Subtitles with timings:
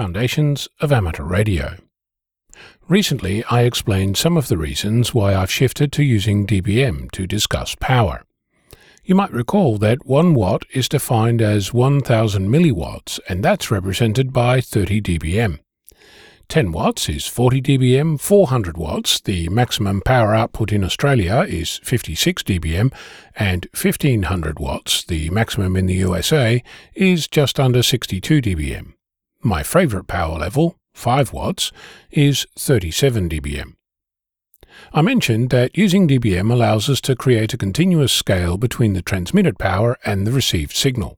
[0.00, 1.76] Foundations of Amateur Radio.
[2.88, 7.74] Recently, I explained some of the reasons why I've shifted to using dBm to discuss
[7.74, 8.22] power.
[9.04, 14.62] You might recall that 1 watt is defined as 1000 milliwatts, and that's represented by
[14.62, 15.58] 30 dBm.
[16.48, 22.42] 10 watts is 40 dBm, 400 watts, the maximum power output in Australia is 56
[22.44, 22.90] dBm,
[23.36, 26.62] and 1500 watts, the maximum in the USA,
[26.94, 28.94] is just under 62 dBm.
[29.42, 31.72] My favourite power level, 5 watts,
[32.10, 33.74] is 37 dBm.
[34.92, 39.58] I mentioned that using dBm allows us to create a continuous scale between the transmitted
[39.58, 41.16] power and the received signal.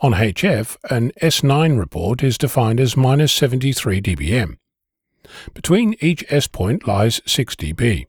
[0.00, 4.56] On HF, an S9 report is defined as minus 73 dBm.
[5.54, 8.06] Between each S point lies 6 dB,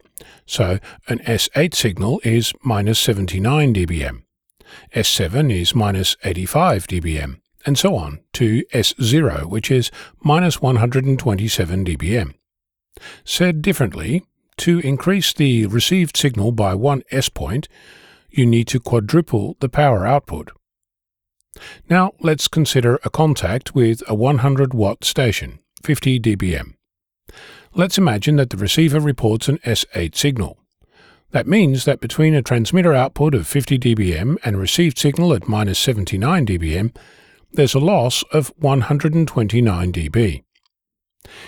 [0.48, 4.24] so an S8 signal is minus 79 dBm.
[4.96, 9.92] S7 is minus 85 dBm, and so on to S0, which is
[10.24, 12.34] minus 127 dBm.
[13.24, 14.24] Said differently,
[14.58, 17.70] to increase the received signal by one S point,
[18.32, 20.50] you need to quadruple the power output.
[21.88, 26.74] Now let's consider a contact with a 100 watt station, 50 dBm.
[27.76, 30.58] Let's imagine that the receiver reports an S8 signal.
[31.30, 35.48] That means that between a transmitter output of 50 dBm and a received signal at
[35.48, 36.96] minus 79 dBm,
[37.52, 40.44] there's a loss of 129 dB.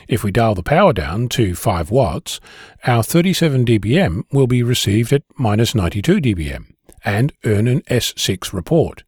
[0.08, 2.40] If we dial the power down to 5 watts,
[2.86, 9.04] our 37 dBm will be received at minus 92 dBm and earn an S6 report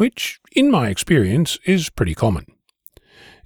[0.00, 2.46] which, in my experience, is pretty common.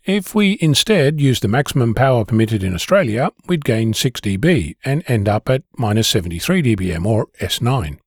[0.05, 5.03] If we instead use the maximum power permitted in Australia, we'd gain 6 dB and
[5.09, 7.99] end up at minus 73 dBm or S9.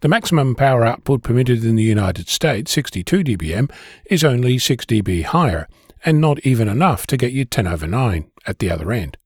[0.00, 3.70] The maximum power output permitted in the United States, 62 dBm,
[4.06, 5.68] is only 6 dB higher,
[6.04, 9.16] and not even enough to get you 10 over 9 at the other end.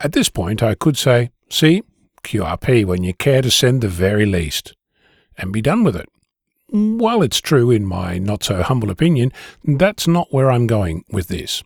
[0.00, 1.82] At this point, I could say, see,
[2.24, 4.74] QRP when you care to send the very least,
[5.38, 6.08] and be done with it.
[6.68, 11.28] While it's true, in my not so humble opinion, that's not where I'm going with
[11.28, 11.62] this.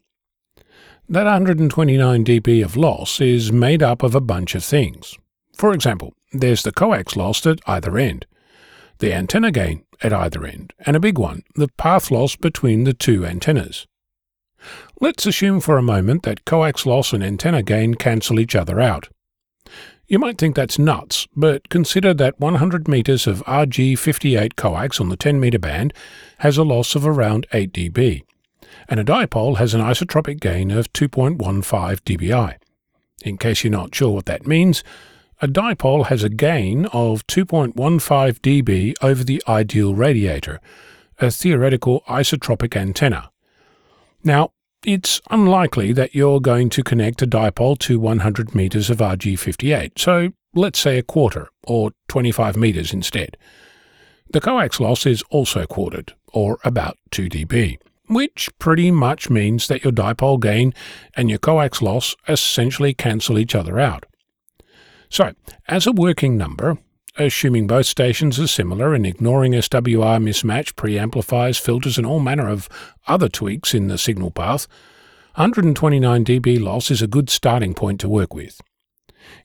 [1.08, 5.16] That 129 dB of loss is made up of a bunch of things.
[5.56, 8.26] For example, there's the coax loss at either end,
[8.98, 12.94] the antenna gain at either end, and a big one, the path loss between the
[12.94, 13.86] two antennas.
[15.00, 19.08] Let's assume for a moment that coax loss and antenna gain cancel each other out.
[20.06, 25.16] You might think that's nuts, but consider that 100 metres of RG58 coax on the
[25.16, 25.94] 10 metre band
[26.38, 28.22] has a loss of around 8 dB,
[28.88, 31.38] and a dipole has an isotropic gain of 2.15
[32.00, 32.56] dBi.
[33.22, 34.82] In case you're not sure what that means,
[35.42, 37.72] a dipole has a gain of 2.15
[38.40, 40.60] dB over the ideal radiator,
[41.18, 43.30] a theoretical isotropic antenna.
[44.22, 44.52] Now,
[44.84, 50.30] it's unlikely that you're going to connect a dipole to 100 metres of RG58, so
[50.54, 53.38] let's say a quarter, or 25 metres instead.
[54.32, 59.84] The coax loss is also quartered, or about 2 dB, which pretty much means that
[59.84, 60.74] your dipole gain
[61.14, 64.04] and your coax loss essentially cancel each other out.
[65.10, 65.32] So,
[65.66, 66.78] as a working number,
[67.18, 72.68] assuming both stations are similar and ignoring SWR mismatch, preamplifiers, filters, and all manner of
[73.08, 74.68] other tweaks in the signal path,
[75.34, 78.60] 129 dB loss is a good starting point to work with.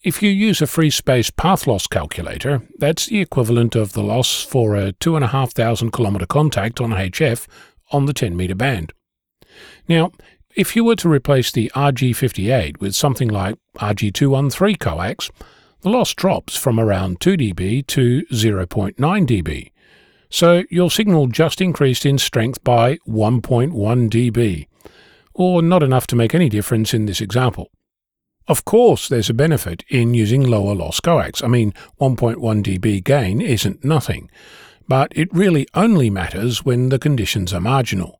[0.03, 4.43] If you use a free space path loss calculator, that's the equivalent of the loss
[4.43, 7.47] for a 2,500 km contact on HF
[7.91, 8.93] on the 10 metre band.
[9.87, 10.11] Now,
[10.55, 15.31] if you were to replace the RG58 with something like RG213 coax,
[15.81, 19.71] the loss drops from around 2 dB to 0.9 dB.
[20.29, 23.71] So your signal just increased in strength by 1.1
[24.09, 24.67] dB,
[25.33, 27.71] or not enough to make any difference in this example.
[28.47, 31.43] Of course, there's a benefit in using lower loss coax.
[31.43, 34.29] I mean, 1.1 dB gain isn't nothing,
[34.87, 38.19] but it really only matters when the conditions are marginal.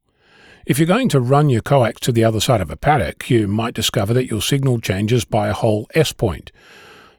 [0.66, 3.48] If you're going to run your coax to the other side of a paddock, you
[3.48, 6.52] might discover that your signal changes by a whole S point,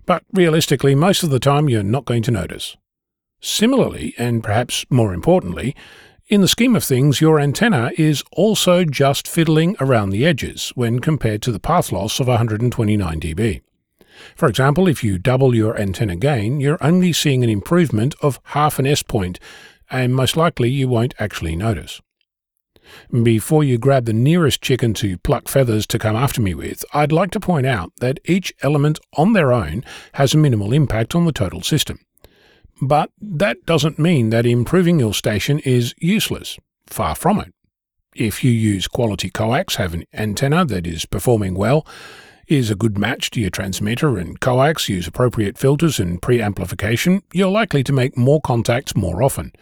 [0.05, 2.77] but realistically, most of the time you're not going to notice.
[3.41, 5.77] Similarly, and perhaps more importantly,
[6.27, 10.99] in the scheme of things, your antenna is also just fiddling around the edges when
[10.99, 13.61] compared to the path loss of 129 dB.
[14.35, 18.81] For example, if you double your antenna gain, you're only seeing an improvement of half
[18.81, 19.39] an S point,
[19.89, 22.01] and most likely you won't actually notice.
[23.23, 27.13] Before you grab the nearest chicken to pluck feathers to come after me with, I'd
[27.13, 29.85] like to point out that each element on their own
[30.15, 32.01] has a minimal impact on the total system.
[32.81, 36.59] But that doesn't mean that improving your station is useless.
[36.87, 37.53] Far from it.
[38.15, 41.87] If you use quality coax, have an antenna that is performing well,
[42.49, 47.51] is a good match to your transmitter, and coax use appropriate filters and preamplification, you're
[47.51, 49.53] likely to make more contacts more often.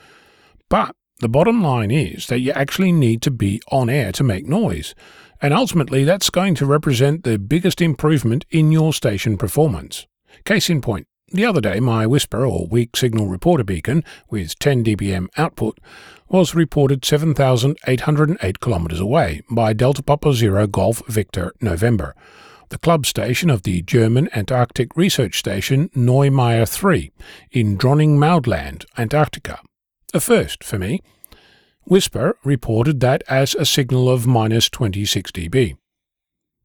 [0.68, 0.94] But
[1.24, 4.94] the bottom line is that you actually need to be on air to make noise,
[5.40, 10.06] and ultimately that's going to represent the biggest improvement in your station performance.
[10.44, 14.84] Case in point, the other day, my WSPR or weak signal reporter beacon with 10
[14.84, 15.80] dBm output
[16.28, 22.14] was reported 7,808 kilometers away by Delta Papa Zero Golf Victor November,
[22.68, 27.10] the club station of the German Antarctic research station Neumayer 3
[27.50, 29.58] in Dronning Maud Land, Antarctica.
[30.14, 31.02] A first for me.
[31.90, 35.76] WSPR reported that as a signal of minus 26 dB.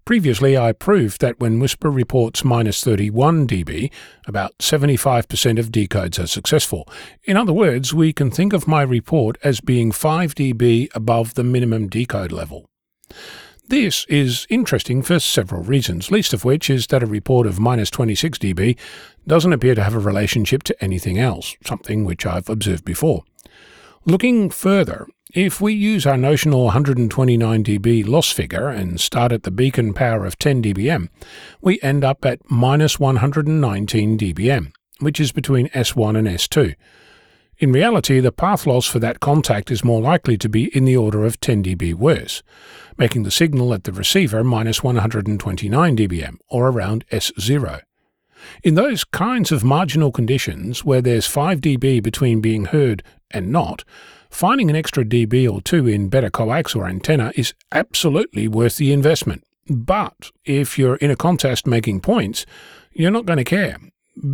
[0.05, 3.91] Previously, I proved that when WSPR reports minus 31 dB,
[4.27, 6.87] about 75% of decodes are successful.
[7.23, 11.43] In other words, we can think of my report as being 5 dB above the
[11.43, 12.69] minimum decode level.
[13.67, 17.89] This is interesting for several reasons, least of which is that a report of minus
[17.89, 18.77] 26 dB
[19.25, 23.23] doesn't appear to have a relationship to anything else, something which I've observed before.
[24.05, 29.51] Looking further, if we use our notional 129 dB loss figure and start at the
[29.51, 31.09] beacon power of 10 dBm,
[31.61, 36.75] we end up at minus 119 dBm, which is between S1 and S2.
[37.59, 40.95] In reality, the path loss for that contact is more likely to be in the
[40.95, 42.41] order of 10 dB worse,
[42.97, 47.81] making the signal at the receiver minus 129 dBm, or around S0.
[48.63, 53.83] In those kinds of marginal conditions where there's 5 dB between being heard and not,
[54.29, 58.91] finding an extra dB or two in better coax or antenna is absolutely worth the
[58.91, 59.43] investment.
[59.69, 62.45] But if you're in a contest making points,
[62.91, 63.77] you're not going to care.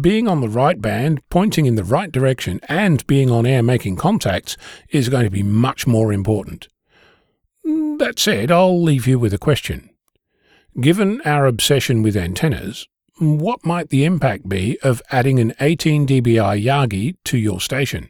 [0.02, 3.98] Being on the right band, pointing in the right direction, and being on air making
[3.98, 4.58] contacts
[4.90, 6.68] is going to be much more important.
[7.64, 9.90] That said, I'll leave you with a question.
[10.80, 12.88] Given our obsession with antennas,
[13.18, 18.10] what might the impact be of adding an 18 dBi Yagi to your station?